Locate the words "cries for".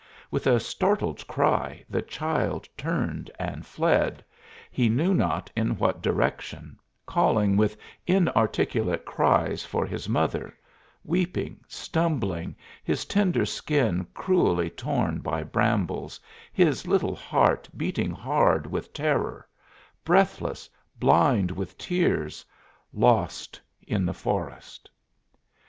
9.05-9.85